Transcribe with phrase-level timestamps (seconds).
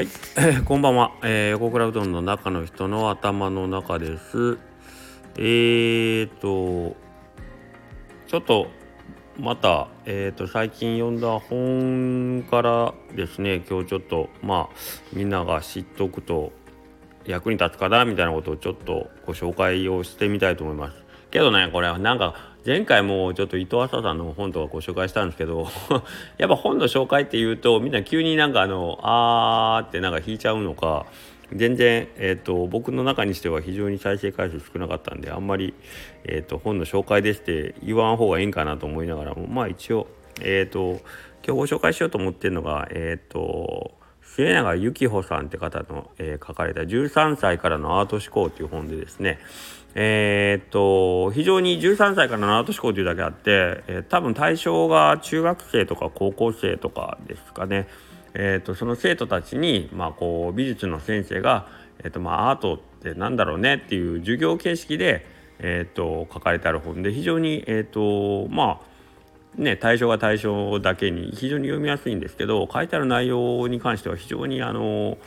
[0.00, 0.08] はい、
[0.64, 4.56] こんばんは、えー、横倉うどんの中の人の頭の中です。
[5.36, 6.96] えーと
[8.26, 8.68] ちょっと
[9.38, 14.76] また、えーと、最近読んだ本からですね今日ちょっとまあ
[15.12, 16.50] みんなが知っておくと
[17.26, 21.04] 役に立つかなみたいなことをちょっとご紹介をしてみたいと思います。
[21.30, 25.68] けどねこれはなんか前回もちょっと伊藤浅さんの本とかご紹介したんですけど
[26.36, 31.06] やっぱ本の紹介っていうとみんな急になんかあのあーってなんか引いちゃうのか
[31.54, 35.74] 全然、えーと、僕の中にしては非常に再生回数少なかったんであんまり、
[36.24, 40.06] えーと、本の紹介ですって言わん方がいいんかなと思いながらもまあ一応、
[40.40, 41.00] えーと、
[41.44, 49.40] 今日ご紹介しようと思ってるのがえっ、ー、と末永幸穂さんって方の、えー、書かれた「13歳からのアート思考」という本でですね
[49.94, 57.88] えー、っと非常に13歳からのアート思考というだけあって、えー、多分対象が中学生とか高校生とかですかね。
[58.34, 61.66] えーと、その生徒たちに、まあ、こう美術の先生が、
[61.98, 65.26] えーとまあ、アートってなんだろうねっていう授業形式で、
[65.58, 75.18] えーと、書かれてある本で非常に、えーとまあね、対象が対象だけに非常に読みやすいんですけど書いてある内容に関しては非常にあの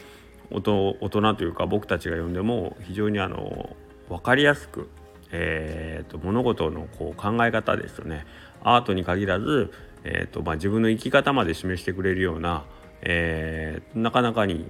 [0.49, 3.75] 大人というか僕たちが読んでも非常にあの
[4.09, 4.89] 分かりやすく、
[5.31, 8.25] えーと、物事のこう考え方ですよね
[8.63, 9.71] アートに限らず、
[10.03, 12.65] えーとまあ、自分の生き方まで示してくれるような
[13.03, 14.69] えー、なかなかに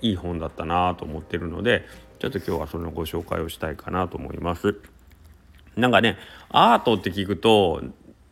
[0.00, 1.84] いい本だったなと思ってるので
[2.18, 4.76] ちょっと今日はそのご紹介をしたいかなと思います。
[5.76, 6.16] なんかね
[6.50, 7.82] アートって聞くと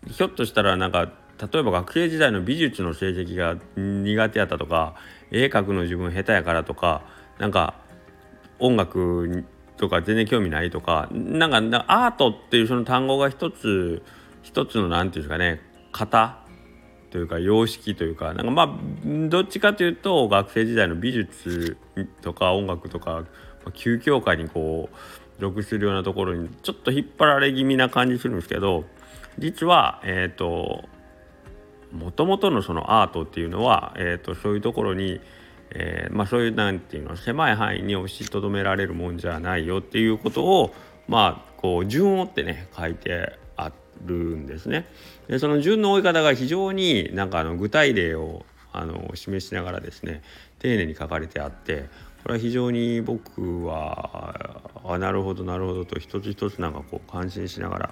[0.06, 1.12] ひょっとしたらなんか
[1.52, 4.94] 例えば学生時代の美術の成績が苦手やったとか
[5.30, 7.02] 絵描くの自分下手やからとか
[7.38, 7.74] なんか
[8.58, 9.44] 音楽
[9.82, 14.04] とか全然興味ないとかなんかアートっていうその単語が一つ
[14.44, 16.38] 一つの何て言うんですかね型
[17.10, 21.76] というか様式というかなんかまあどっちかというと学生時代の美術
[22.20, 23.24] とか音楽とか
[23.74, 28.84] 急強化にこう属するようなところにちょっと引っ張られ気味な感じするんですけど
[29.40, 30.84] 実はえっ、ー、と
[31.92, 35.20] もともとのそのアートっていうのは、えーと、そういうところに、
[35.74, 40.74] えー、まあ、そういうなんていうの狭い範囲に押しとどめられるもんじゃないよっていうことを
[41.08, 43.72] まあこう順を追ってね書いてあ
[44.04, 44.86] るんですね。
[45.28, 50.22] でその順の追い方が非常になんかあの具体例をあの示しながらですね
[50.58, 51.88] 丁寧に書かれてあって
[52.22, 57.90] これは非常に僕はあなるほどなるほどと一つ一つなんかこう感心しながら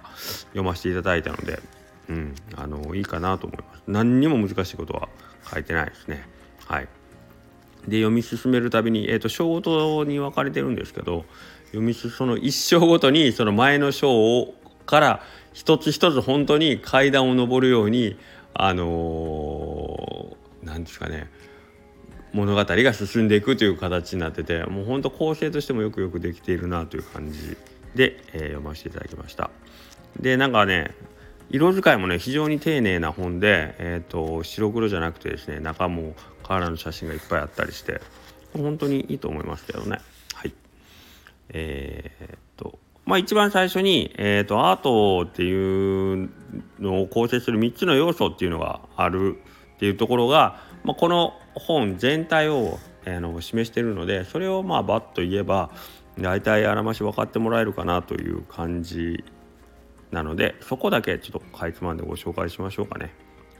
[0.49, 1.61] 読ませていただいたので、
[2.09, 3.83] うん、あのいいかなと思います。
[3.87, 5.09] 何にも難しいことは
[5.53, 6.27] 書いてないですね。
[6.67, 6.89] はい
[7.89, 11.25] で読み進めるたびに、えーと、章ごとに分かれてるんですけど
[11.67, 14.55] 読みその一章ごとにその前の章を
[14.87, 18.19] から一つ一つ本当に階段を上るように
[18.55, 21.29] あの何、ですかね
[22.33, 27.57] 物語が進んでいくという形になっててもう本当構成としてもよくよくできているなという感じ
[27.95, 29.51] で、えー、読ませていただきました。
[30.19, 30.95] でなんかね
[31.51, 36.15] 色使いもね非常に丁寧な本で、えーと、白黒じゃなくてですね中も
[36.51, 38.01] カラーの写真がいっぱいあったりして
[38.55, 40.01] 本当にいいと思いますけどね
[40.35, 40.53] はい
[41.51, 46.31] えー、っとまあ、一番最初に、えーと、アートっていう
[46.79, 49.39] のを構成する3つの要素っていうのがある
[49.77, 55.71] っていうところが、まあ、この本全体を、えー、の示してるのでそれをまあバッと言えば
[56.19, 59.25] 大体あらまし分かってもらえるかなという感じ
[60.11, 63.13] なのでそこだけちょっとかいつまんでご紹介しましょうかね。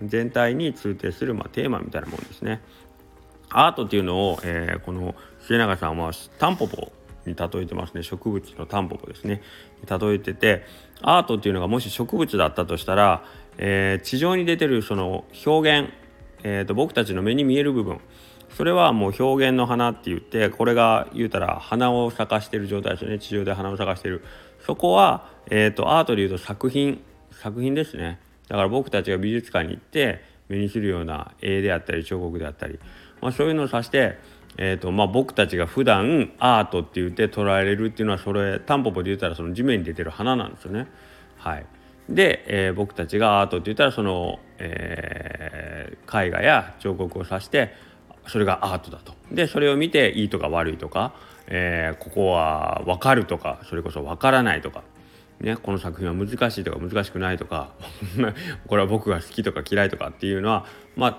[0.03, 2.61] 全体に通底する、まあ、テーマみたいなもんですね。
[3.51, 6.93] アートっていうのを、えー、この末永さんはタンポポ
[7.27, 8.03] に例えてますね。
[8.03, 9.43] 植物のタンポポですね。
[9.89, 10.65] 例えてて
[11.03, 13.25] アートっていうのがもし植物だったとしたら、
[13.59, 15.93] えー、地上に出てるその表現、
[16.45, 18.01] えーと、僕たちの目に見える部分。
[18.57, 23.19] それはもう表現の花って言ってこれが言うたら花を咲かしてる状態ですよね。
[23.19, 24.25] 地上で花を咲かしてる。
[24.65, 27.01] そこは、えーと、アートでいうと作品
[27.33, 28.21] 作品ですね。
[28.51, 32.81] だから僕たちが美術館に行って目にするような絵であったり彫刻であったり、
[33.23, 34.19] まあ、そういうのを指して
[34.59, 40.89] えーとまあ、僕たちが普段アートって言って捉えれるっていうのはそれタンポポで言ったらその地面に出てる花なんですよね。
[41.37, 41.67] はい、
[42.09, 47.73] で、えー、僕たちがアートって言ったらその、えー、絵画や彫刻を指して
[48.27, 49.15] それがアートだと。
[49.31, 51.15] でそれを見ていいとか悪いとか、
[51.47, 54.83] えー、ここは分かるとかそれこそ分からないとか。
[55.41, 57.73] ね、この作品は難しいとか難しくないとか
[58.69, 60.67] これは僕が好きとか嫌いとかっていうのは
[60.97, 61.19] まあ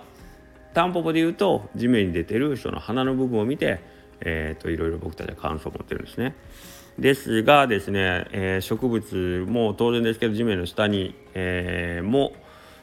[0.73, 3.81] タンポポで言うと地面に出てるその花の部分を見て、
[4.21, 6.35] えーと、いろいろ僕たちは感想を持ってるんですね。
[6.99, 12.33] ですがですね、えー、植物も当然ですけど地面の下に、えー、も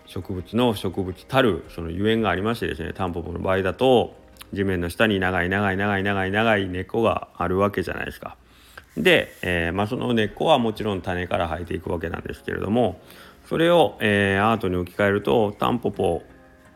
[0.06, 4.16] 植物の植物たるそのゆえんがありましてですねタンポポの場合だと、
[4.52, 8.36] 地面の下に長い長い長い長い長い根っこがあるわけじゃないですか。
[8.96, 13.00] で、えー、まあ、その根っこはもちろん種から生えていくわけなんですけれども
[13.48, 16.22] それを、えー、アートに置き換えるとタンポポ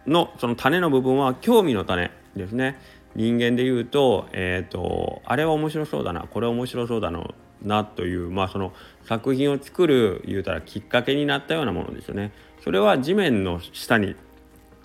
[0.06, 2.78] のその種の部分は興味の種ですね
[3.14, 7.12] 人間で言うと,、えーと、あれは面白そうだなこれは面白そうだ
[7.62, 8.72] なという、まあ、その
[9.04, 12.32] 作品を作る言うたらきっかけになったようなものですよね。
[12.64, 14.14] それは地面の下に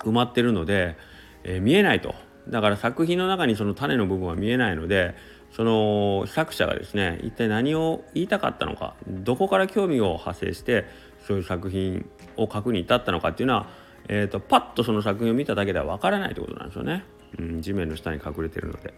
[0.00, 0.96] 埋まってるので、
[1.44, 2.14] えー、見えないと
[2.48, 5.14] だから作品の中にその種の部分は見えないので
[5.52, 10.84] その作者がですね一体何を言いたかったのかどこから興味を派生して
[11.26, 13.68] そういう作品を書くに至ったのかっていうのは、
[14.08, 17.04] えーと、パッとその作品を見ただけではわからないってことなんですよね、
[17.38, 18.94] うん、地面の下に隠れてるので。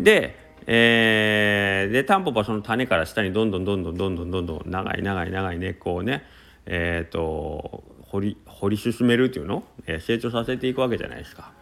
[0.00, 0.36] で,、
[0.66, 6.24] えー、でタンポポはその種から下にどんどんどんどんどんどんどんどん長い長い長い根っこをね
[6.66, 11.52] えっ、ー、と掘り掘り進めるっていうのを、えー、成長させていくわけじゃないですか。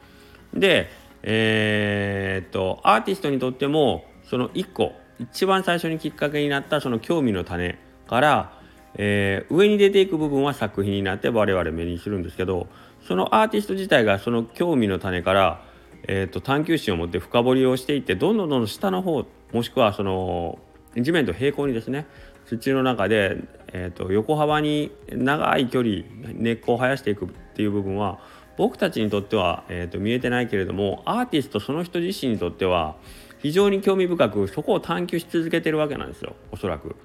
[0.55, 0.89] で
[1.23, 8.53] えー、っとアーティストにとってもその1個一番最初にきっかけになったその興味の種から、
[8.95, 12.69] えー、上に出ていく部分は作品になって我々目にするんですけど
[13.09, 15.65] そのアーティスト自体がその興味の種から、
[16.05, 20.61] えー、と探求心を持って深掘りをしていってどんどんどんどん下の方もしくはその
[20.97, 22.07] 地面と平行にですね
[22.47, 23.37] 土の中で、
[23.73, 26.05] えー、と横幅に長い距離
[26.35, 28.21] 根っこを生やしていくっていう部分は
[28.57, 32.97] 僕たちにとっては、えー、と見えてないけれどもアーティストその人自身にとっては
[33.43, 36.97] 非常に興味深くそこを探求し続けてるわけなんですよおそらく。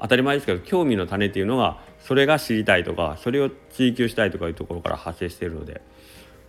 [0.00, 5.82] 当たり前ですけど興味の種っていうのがそれが知りたいとかそれを追求したいとかいうところから発生しているので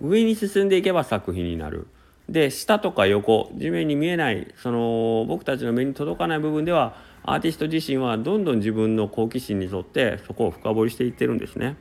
[0.02, 1.88] 上に進んでいけば作品になる。
[2.28, 11.76] で下とか横地面に見えないその僕たちの目に届かない部分ではアーティスト自身はどんどん自分の好奇心に沿ってそこを深掘りしていってるんですね。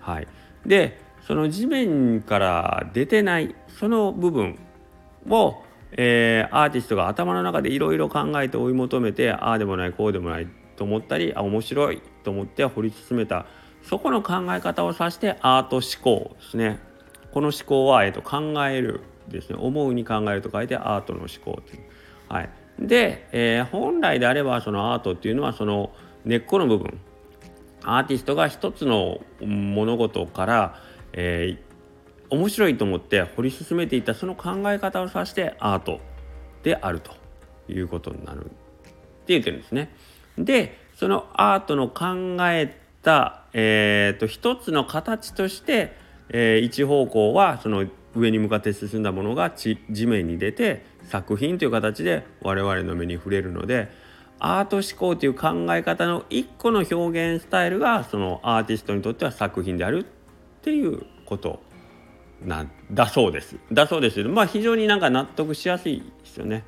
[0.00, 0.28] はい、
[0.66, 4.58] でその地面から出てないその部分
[5.28, 5.62] を、
[5.96, 13.46] えー、アーティストが頭の中でいろいろ考えて追い求めてああでもないこうでもないと思ったりあ面白いと思って掘り進めた
[13.82, 16.80] そこの考え方を指してアート思考ですね。
[17.32, 22.32] この思考は、えーと、考えるですね思うに考えると書いてアートの思考い。
[22.32, 25.92] はい、で、えー、本来であればそのアートっていうのはその
[26.24, 27.00] 根っこの部分
[27.82, 30.80] アーティストが一つの物事から
[31.16, 31.73] えー、
[32.30, 36.00] 面白いと思って掘り進めていたその考え方を指してアート
[36.62, 37.12] であると
[37.68, 38.52] いうことになるって
[39.28, 39.94] 言ってるんですね。
[40.38, 45.96] でそのアートの考えた、えーと、一つの形として、
[46.28, 53.90] えー、一方向はその上に向かって進んだものが地面に出て作品という形で我々の目に触れるので
[54.38, 60.04] アート思考という考え方の一個の表現スタイルがそのアーティストにとっては作品であるっ
[60.62, 61.60] ていうこと
[62.44, 63.56] なんだそうです。
[63.72, 66.64] だそうですけどまあ非常になんか納得しやすいですよね。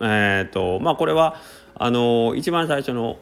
[0.00, 1.36] えっ、ー、とまあこれは
[1.74, 3.18] あの一番最初の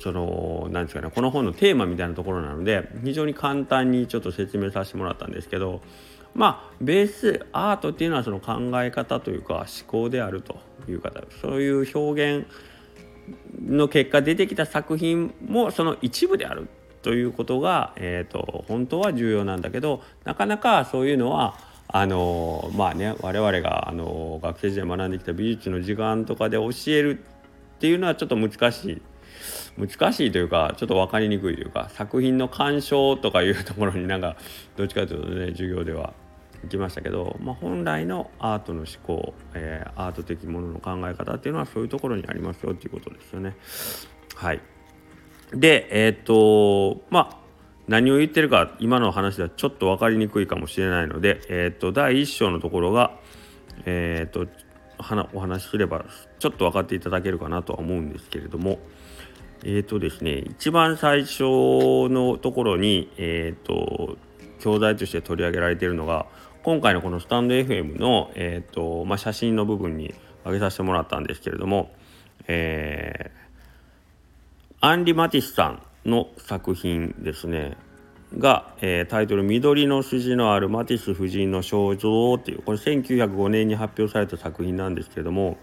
[0.00, 5.82] その何ですかねこの本のテーマみたいなところなので非常に簡単にちょっと説明させてもらったんですけど
[6.34, 10.58] まあベースアートっていうのはその考え方というか思考であると
[10.88, 12.46] いう方そういう表現
[13.66, 16.68] の結果出てきた作品もその一部である
[17.04, 21.54] ということが、えーと、本当は重要なんだけどなかなかそういうのは
[21.86, 29.02] あのまあね我々があの学生時代学んできた美術の時間とかで教えるっていうのはちょっと難しい
[29.76, 34.36] 難しいというかちょっと分かりにくいというか作品の鑑賞とかいうところになんか
[34.76, 36.14] どっちかというとね授業では
[36.62, 43.54] 行きましたけど、まあ、本来のアートの思考、えー、アート的ものの考え方っていうのはそういうところにありますよっていうことですよね。
[44.34, 44.73] はい
[45.52, 47.44] でえっ、とまあ
[47.86, 53.18] 何を言ってるか今の話ではちょっと分かりにくいかもしれないので、えっ、と第1章のところが、
[53.84, 54.46] えっ、と
[55.32, 56.04] お話しすれば
[56.38, 58.78] ちょっと分かっていただけるかなとは思うんですけれども
[59.64, 61.42] えっ、とですね一番最初
[62.08, 64.16] のところにえっ、と
[64.60, 66.26] 教材として取り上げられているのが
[66.62, 70.14] 今回のこのスタンド FM の、えーとまあ、写真の部分に
[70.46, 71.92] 上げさせてもらったんですけれども、
[72.48, 73.43] えー
[74.86, 77.78] アンリ・マティスさんの作品ですね。
[78.36, 85.56] が、えー、タイトル「緑の筋のあるマティス夫人の肖像」っていうこれ1905年に発表された作品なんですけれども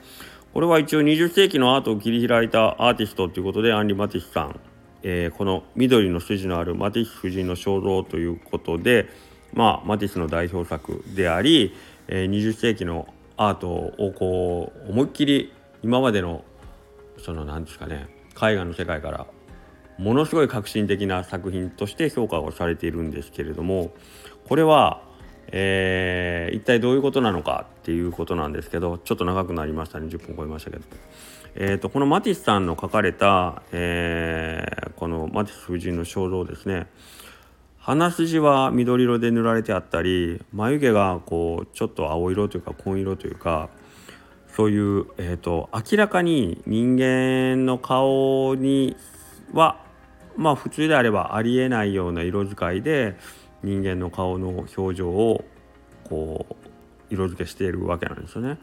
[0.56, 4.60] これは一応20世紀のアートを切り開いたアーティストということでアンリ・マティスさん、
[5.04, 9.08] えー、この「緑の筋のあるマティス夫人の肖像」ということで、
[9.54, 11.76] まあ、マティスの代表作であり、
[12.08, 16.44] えー、20世紀のアートをこう思いっきり今までの
[17.20, 19.26] その何ですかね絵画の世界から
[19.98, 23.92] ものすごい革新的な作品として評価をされているんですけれども
[24.48, 25.10] これは
[25.52, 30.84] えー、一体どういうことなのかっていうことなんですけどちょっと長くなりましたね10分超えましたけど、
[31.56, 36.88] えーと、このマティスさんの書かれた、えー、このマティス夫人の肖像ですね。
[37.78, 43.70] 鼻筋は緑色で塗られてあったり眉毛がこうちょっと青色というか紺色というか
[44.56, 48.98] そういう、えーと、明らかに人間の顔に
[49.54, 49.84] は
[50.36, 53.16] まあ普通であればありえないような色使いで
[53.64, 55.44] 人間の顔の表情を
[56.10, 56.56] こう
[57.14, 58.58] 色付けしているわけなんですよね。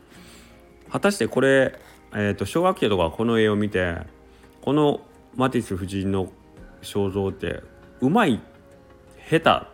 [0.91, 1.79] 果たしてこれ、
[2.15, 3.97] えーと、小学生とかこの絵を見て
[4.63, 5.01] この
[5.37, 6.33] マティス夫人の
[6.83, 7.63] 肖像って
[8.01, 8.41] うまい
[9.31, 9.69] 下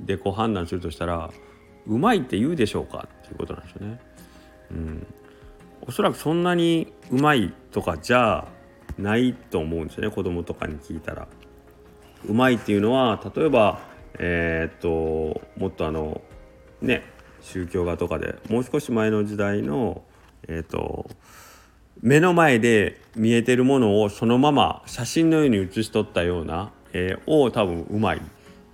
[0.00, 1.30] 手でこう判断するとしたら
[1.86, 4.00] うまいって言うでしょうかっていうことなんですよね。
[4.70, 5.06] うん、
[5.86, 8.46] おそらくそんなにうまいとかじゃ
[8.98, 11.26] ないと思うんですよね子供とかに聞いたら。
[12.28, 13.80] うまいっていうのは例えば
[14.18, 16.20] えー、っともっとあの
[16.80, 17.02] ね
[17.40, 20.02] 宗教画とかでもう少し前の時代の
[20.46, 21.10] えー、っと
[22.00, 28.20] 目の前で見えてるものをそのまま写真のように写し取ったような、えー、を多分うまいっ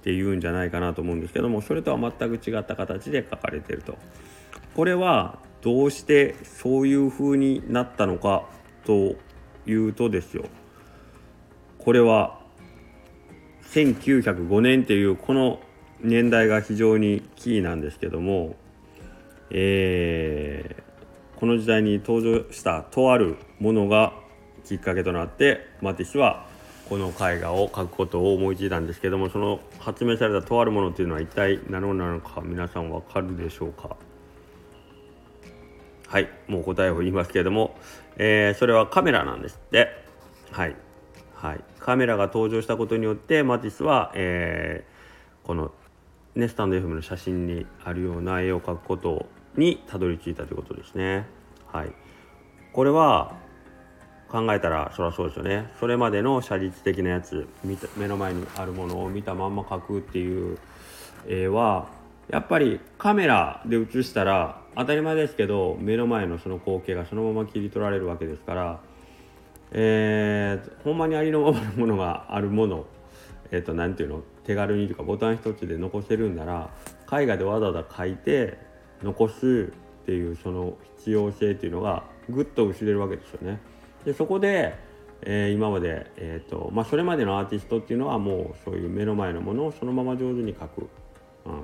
[0.03, 3.97] ていうんじゃないかなと思うんですけどもそれとは全く違った形で書かれてると。
[4.75, 8.45] これはどうしてそういう風になったのか
[8.85, 9.17] と
[9.67, 10.45] いうとですよ。
[11.79, 12.39] これは
[13.73, 15.61] 1905年っていうこの
[16.01, 18.57] 年代が非常にキーなんですけども、
[19.51, 24.13] えー、この時代に登場したとあるものが
[24.65, 26.47] きっかけとなってマティスは
[26.89, 33.97] この絵画を描くことを思いついたんですけどもその発明されたとあるものっていうのは一体何なのか皆さんわかるでしょうか？
[36.09, 37.77] はいもう答えを言いますけれども、
[38.17, 39.89] えー、それはカメラなんですって。
[40.51, 40.75] はい
[41.35, 45.71] はい、カメラが登場したことによってマティスは、えー、この、
[46.35, 51.27] ね、スタンド FM の写真にあるような絵を描くことにたどり着いたということですね。
[51.73, 51.93] はい、
[52.73, 53.37] これは
[54.29, 55.71] 考えたらそりゃそうですよね。
[55.79, 57.47] それまでの写実的なやつ
[57.97, 60.59] 目の前にあるものを見たまんま描くっていう
[61.29, 61.87] 絵は
[62.31, 68.81] やっぱりカメラで写したら当たり前ですけど目の前のその光景がそのまま切り取られるわけですから
[69.71, 72.87] えー、ほんまにありのままのものがあるもの
[73.51, 76.71] えっ、ー、と何ていうの手軽にというかボタン一つで残せるんなら
[77.13, 78.59] 絵画でわざわざ書いて
[79.03, 83.61] 残すっていうその必要性っていうのがぐっと薄れるわけですよね。
[84.05, 84.75] でそこで、
[85.23, 90.89] えー、今まで、えーとまあ、それまでのアーティストっていうのはもうそういう目の前のものをそのまま上手に描く、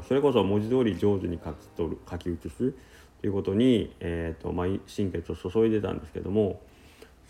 [0.06, 2.74] それこそ文字通り上手に書き取る書き写す
[3.20, 6.60] ということに、えーとまあ、心血を注いでたんですけども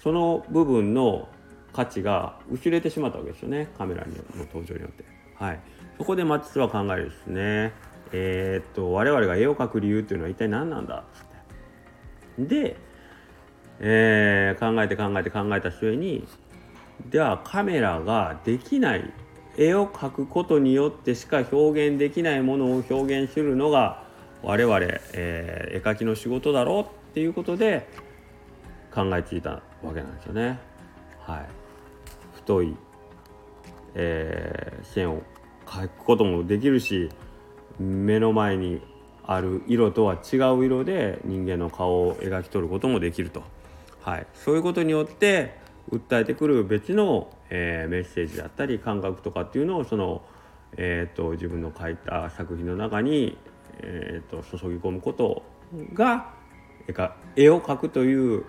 [0.02, 1.28] その部分の
[1.72, 4.12] 価値が薄れてしまったわけですよねカメラの
[4.46, 5.04] 登場によって。
[5.36, 5.60] はい、
[5.98, 7.72] そこでマティスは考えるですね。
[8.12, 11.02] えー、っと我々が絵を描く理由っていうのは一体何なんだっ
[12.42, 12.64] って。
[12.64, 12.76] で、
[13.80, 16.26] えー、考えて考えて考えた末に
[17.10, 19.12] ではカメラができない
[19.56, 24.04] 絵を描くことによってしか表現できないものを表現するのが
[24.42, 24.78] 我々、
[25.12, 27.88] えー、絵描きの仕事だろうっていうことで
[28.92, 29.50] 考えついた
[29.82, 30.58] わけなんですよね。
[31.20, 31.46] はい、
[32.34, 32.76] 太い、
[33.94, 35.22] えー、線を
[35.66, 37.08] 描くこともできるし
[37.78, 38.82] 目の前に
[39.26, 43.42] ある色とは違う色で人間の顔を描き取ることもできると、
[44.02, 45.56] はい、そういうことによって
[45.98, 50.22] 訴えてくる別の、えー、メッセージだったり感覚とかっていうのをその、
[50.76, 53.38] えーと、自分の描いた作品の中に、
[53.80, 55.42] えーと、と注ぎ込むこと
[55.92, 56.32] が
[57.36, 58.44] 絵を描くという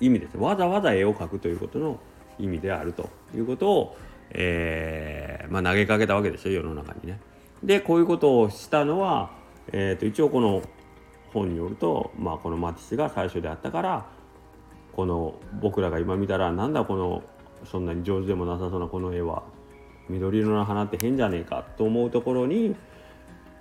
[0.00, 2.00] 意味ですわざわざ絵を描くということの
[2.38, 3.96] 意味であるということを、
[4.30, 7.20] えー、まあ、投げかけたわけですよ世の中にね。
[7.62, 9.30] でこういうことをしたのは、
[9.72, 10.62] えーと、一応この
[11.32, 14.06] 本によると、まあ、このマティスが最初であったから
[14.94, 17.22] この僕らが今見たらなんだこの
[17.64, 19.42] そんなに上手でもなさそうなこの絵は
[20.08, 22.74] 緑色の花って変じゃねえかと思うところに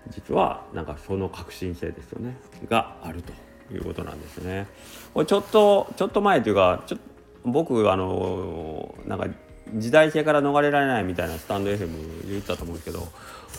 [0.10, 3.34] 実はなんかその革新性ですよねがあると。
[3.74, 4.68] いうことなんですね。
[5.14, 6.98] これちょっとちょっと前というかちょ
[7.46, 9.28] 僕あのなんか
[9.76, 13.08] 時代性から逃れられないみたいなスタンド FM 言ったと思うんですけど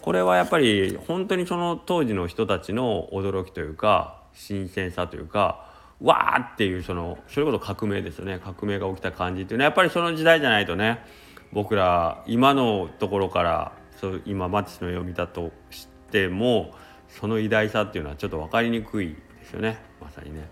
[0.00, 5.69] これはやっぱり本当にその当時の人たちの驚きというか新鮮さというか
[6.02, 8.38] わーっていうそのそれこそ革命ですよね。
[8.38, 11.04] 革命が起きた感じっていうのはやっぱりその時代じゃないとね
[11.52, 16.72] 僕ら今のところからそう今マティスの絵を見たとしても
[17.08, 19.78] その偉大さっていうのはちょっと分かりにくいですよね。
[20.00, 20.48] まさにね。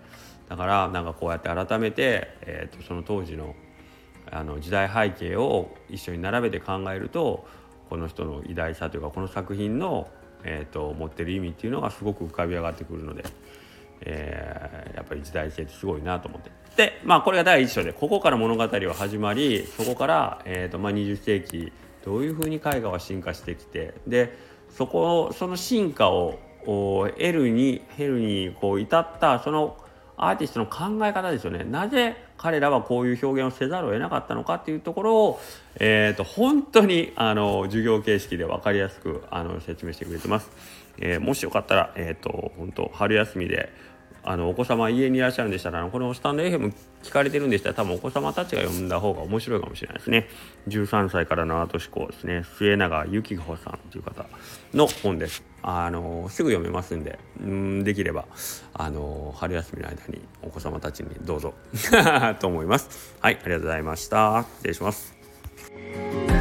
[0.47, 3.55] だからなんかこうやって改めて、えーと、その当時の
[4.31, 7.47] あの時代背景を一緒に並べて考えると
[7.89, 10.07] この人の偉大さというかこの作品の
[10.43, 13.23] えーと、持ってる意味っていうのがすごく浮かび上がってくるので、
[14.01, 21.71] えー、やっぱり時代性ってすごいなと思ってでまあこれが第一章でここから物語は始まりそこから、えーとまあ、20世紀
[22.05, 24.37] どういうふうに絵画は進化してきてで
[24.69, 29.77] そこその進化を得るに経るにこう至ったその
[30.15, 35.41] アーティストの考え方ですよねなぜ彼らはこういう表現をせざるを得なかったのかっていうところを、
[35.75, 40.49] えーと、本当にあの授業形式で分かりやすくあの説明してくれてます。
[40.99, 43.71] えー、もしよかったら、えーと本当春休みで
[44.23, 50.27] あのお子様家にいらっしゃるんでしたらこのスタンド FM 聞かれてるんでしたら多分お子様たちが読んだ方が面白いかもしれないですね。
[50.67, 52.43] 13歳からのアート思考ですね。
[52.57, 54.25] 末永幸穂さんという方
[54.73, 55.43] の本です。
[55.61, 58.25] あのすぐ読めますんでんできれば
[58.73, 61.53] あの春休みの間にお子様たちにどうぞ。
[62.39, 63.15] と思います。
[63.21, 64.45] はいありがとうございました。
[64.57, 66.38] 失礼します。